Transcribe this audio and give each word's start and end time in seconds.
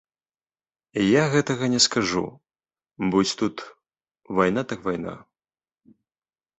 Я 1.07 1.23
гэтага 1.35 1.65
не 1.75 1.81
скажу, 1.87 2.25
будзь 3.13 3.37
тут, 3.45 3.55
вайна 4.41 4.61
так 4.75 4.79
вайна. 4.91 5.13